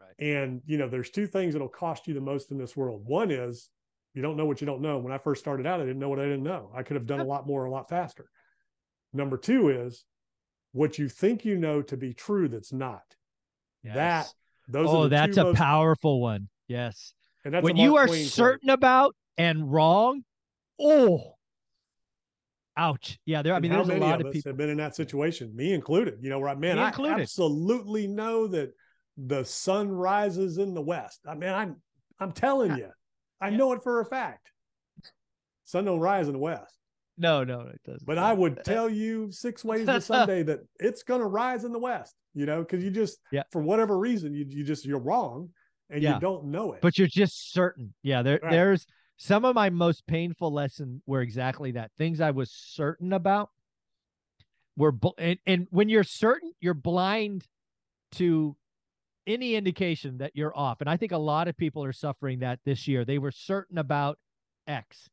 Right. 0.00 0.26
And, 0.26 0.60
you 0.66 0.76
know, 0.76 0.88
there's 0.88 1.10
two 1.10 1.26
things 1.26 1.54
that'll 1.54 1.68
cost 1.68 2.06
you 2.06 2.14
the 2.14 2.20
most 2.20 2.50
in 2.50 2.58
this 2.58 2.76
world. 2.76 3.02
One 3.04 3.30
is 3.30 3.70
you 4.14 4.20
don't 4.20 4.36
know 4.36 4.44
what 4.44 4.60
you 4.60 4.66
don't 4.66 4.82
know. 4.82 4.98
When 4.98 5.12
I 5.12 5.18
first 5.18 5.40
started 5.40 5.66
out, 5.66 5.80
I 5.80 5.84
didn't 5.84 5.98
know 5.98 6.10
what 6.10 6.18
I 6.18 6.24
didn't 6.24 6.42
know. 6.42 6.70
I 6.74 6.82
could 6.82 6.96
have 6.96 7.06
done 7.06 7.20
a 7.20 7.24
lot 7.24 7.46
more, 7.46 7.64
a 7.64 7.70
lot 7.70 7.88
faster. 7.88 8.28
Number 9.14 9.38
two 9.38 9.70
is 9.70 10.04
what 10.72 10.98
you 10.98 11.08
think 11.08 11.44
you 11.44 11.56
know 11.56 11.82
to 11.82 11.96
be 11.96 12.12
true 12.12 12.48
that's 12.48 12.72
not. 12.72 13.02
Yes. 13.82 13.94
That 13.94 14.32
those 14.68 14.88
oh, 14.88 15.08
that's 15.08 15.36
a 15.38 15.44
most, 15.44 15.56
powerful 15.56 16.20
one. 16.20 16.48
Yes. 16.68 17.14
And 17.44 17.54
that's 17.54 17.64
when 17.64 17.76
you 17.76 17.96
are 17.96 18.06
Twain 18.06 18.26
certain 18.26 18.70
about 18.70 19.16
and 19.38 19.72
wrong, 19.72 20.22
oh, 20.82 21.34
ouch. 22.76 23.18
Yeah, 23.24 23.42
there. 23.42 23.54
I 23.54 23.60
mean, 23.60 23.72
there's 23.72 23.88
a 23.88 23.96
lot 23.96 24.20
of, 24.20 24.26
of 24.26 24.32
people 24.32 24.50
have 24.50 24.56
been 24.56 24.70
in 24.70 24.78
that 24.78 24.96
situation, 24.96 25.54
me 25.54 25.72
included. 25.72 26.18
You 26.20 26.30
know, 26.30 26.38
where 26.38 26.48
I 26.48 26.54
man, 26.54 26.78
I 26.78 26.88
absolutely 26.88 28.06
know 28.06 28.46
that 28.48 28.72
the 29.16 29.44
sun 29.44 29.90
rises 29.90 30.58
in 30.58 30.74
the 30.74 30.82
west. 30.82 31.20
I 31.28 31.34
mean, 31.34 31.50
I'm 31.50 31.76
I'm 32.18 32.32
telling 32.32 32.76
you, 32.76 32.88
I 33.40 33.48
yeah. 33.48 33.56
know 33.56 33.72
it 33.72 33.82
for 33.82 34.00
a 34.00 34.04
fact. 34.04 34.50
Sun 35.64 35.84
don't 35.84 36.00
rise 36.00 36.26
in 36.26 36.34
the 36.34 36.38
west. 36.38 36.76
No, 37.18 37.44
no, 37.44 37.60
it 37.60 37.80
doesn't. 37.84 38.06
But 38.06 38.18
I 38.18 38.32
would 38.32 38.58
uh, 38.58 38.62
tell 38.62 38.88
you 38.88 39.30
six 39.30 39.64
uh, 39.64 39.68
ways 39.68 39.86
to 39.86 40.00
Sunday 40.00 40.42
that 40.44 40.60
it's 40.80 41.02
going 41.02 41.20
to 41.20 41.26
rise 41.26 41.64
in 41.64 41.72
the 41.72 41.78
west. 41.78 42.14
You 42.34 42.46
know, 42.46 42.60
because 42.62 42.82
you 42.82 42.90
just, 42.90 43.18
yeah. 43.30 43.42
for 43.50 43.60
whatever 43.62 43.98
reason, 43.98 44.34
you 44.34 44.46
you 44.48 44.64
just 44.64 44.86
you're 44.86 44.98
wrong, 44.98 45.50
and 45.90 46.02
Yeah. 46.02 46.14
you 46.14 46.20
don't 46.20 46.46
know 46.46 46.72
it. 46.72 46.80
but 46.80 46.96
you're 46.98 47.06
just 47.06 47.52
certain. 47.52 47.92
Yeah, 48.02 48.22
there 48.22 48.40
Right. 48.42 48.50
there's 48.50 48.86
some 49.16 49.44
of 49.44 49.54
my 49.54 49.70
most 49.70 50.06
painful 50.06 50.52
lesson 50.52 51.02
were 51.06 51.20
exactly 51.20 51.72
that. 51.72 51.90
Things 51.98 52.20
I 52.20 52.30
was 52.30 52.50
certain 52.50 53.12
about 53.12 53.50
were 54.76 54.92
bl- 54.92 55.08
and, 55.18 55.38
and 55.46 55.66
when 55.70 55.88
you're 55.88 56.04
certain, 56.04 56.52
you're 56.60 56.74
blind 56.74 57.46
to 58.12 58.56
any 59.26 59.54
indication 59.54 60.18
that 60.18 60.32
you're 60.34 60.56
off. 60.56 60.80
And 60.80 60.90
I 60.90 60.96
think 60.96 61.12
a 61.12 61.18
lot 61.18 61.48
of 61.48 61.56
people 61.56 61.84
are 61.84 61.92
suffering 61.92 62.40
that 62.40 62.60
this 62.64 62.88
year. 62.88 63.04
They 63.04 63.18
were 63.18 63.30
certain 63.30 63.78
about 63.78 64.18
X. 64.66 65.08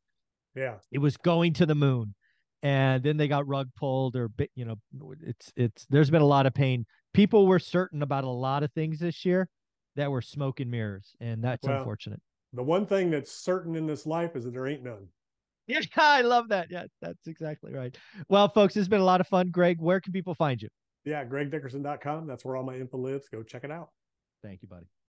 yeah, 0.54 0.78
It 0.90 0.98
was 0.98 1.16
going 1.16 1.52
to 1.54 1.66
the 1.66 1.74
moon. 1.74 2.14
And 2.62 3.02
then 3.02 3.16
they 3.16 3.28
got 3.28 3.48
rug 3.48 3.70
pulled 3.74 4.16
or 4.16 4.28
bit, 4.28 4.50
you 4.54 4.66
know, 4.66 4.76
it's 5.22 5.50
it's 5.56 5.86
there's 5.88 6.10
been 6.10 6.20
a 6.20 6.26
lot 6.26 6.44
of 6.44 6.52
pain. 6.52 6.84
People 7.14 7.46
were 7.46 7.58
certain 7.58 8.02
about 8.02 8.24
a 8.24 8.28
lot 8.28 8.62
of 8.62 8.70
things 8.72 8.98
this 8.98 9.24
year 9.24 9.48
that 9.96 10.10
were 10.10 10.20
smoke 10.20 10.60
and 10.60 10.70
mirrors, 10.70 11.14
and 11.20 11.42
that's 11.42 11.66
Well, 11.66 11.78
unfortunate. 11.78 12.20
The 12.52 12.62
one 12.62 12.86
thing 12.86 13.10
that's 13.10 13.32
certain 13.32 13.76
in 13.76 13.86
this 13.86 14.06
life 14.06 14.36
is 14.36 14.44
that 14.44 14.52
there 14.52 14.66
ain't 14.66 14.84
none. 14.84 15.06
Yeah, 15.66 15.82
I 15.98 16.22
love 16.22 16.48
that. 16.48 16.66
Yeah, 16.68 16.86
that's 17.00 17.28
exactly 17.28 17.72
right. 17.72 17.96
Well, 18.28 18.48
folks, 18.48 18.76
it's 18.76 18.88
been 18.88 19.00
a 19.00 19.04
lot 19.04 19.20
of 19.20 19.28
fun. 19.28 19.50
Greg, 19.50 19.80
where 19.80 20.00
can 20.00 20.12
people 20.12 20.34
find 20.34 20.60
you? 20.60 20.68
Yeah, 21.04 21.24
gregdickerson.com. 21.24 22.26
That's 22.26 22.44
where 22.44 22.56
all 22.56 22.64
my 22.64 22.74
info 22.74 22.98
lives. 22.98 23.28
Go 23.28 23.44
check 23.44 23.62
it 23.62 23.70
out. 23.70 23.90
Thank 24.42 24.62
you, 24.62 24.68
buddy. 24.68 24.90